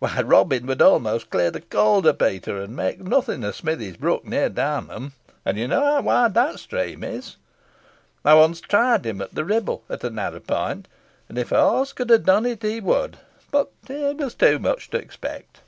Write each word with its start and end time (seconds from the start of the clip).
Why, 0.00 0.20
Robin 0.20 0.66
would 0.66 0.82
almost 0.82 1.30
clear 1.30 1.52
the 1.52 1.60
Calder, 1.60 2.12
Peter, 2.12 2.60
and 2.60 2.74
makes 2.74 3.00
nothing 3.04 3.44
of 3.44 3.54
Smithies 3.54 3.96
Brook, 3.96 4.24
near 4.24 4.48
Downham, 4.48 5.12
and 5.44 5.56
you 5.56 5.68
know 5.68 5.80
how 5.80 6.00
wide 6.02 6.34
that 6.34 6.58
stream 6.58 7.04
is. 7.04 7.36
I 8.24 8.34
once 8.34 8.60
tried 8.60 9.06
him 9.06 9.20
at 9.22 9.36
the 9.36 9.44
Ribble, 9.44 9.84
at 9.88 10.02
a 10.02 10.10
narrow 10.10 10.40
point, 10.40 10.88
and 11.28 11.38
if 11.38 11.50
horse 11.50 11.92
could 11.92 12.10
have 12.10 12.24
done 12.24 12.46
it, 12.46 12.64
he 12.64 12.80
would 12.80 13.18
but 13.52 13.70
it 13.88 14.16
was 14.16 14.34
too 14.34 14.58
much 14.58 14.90
to 14.90 14.96
expect." 14.98 15.60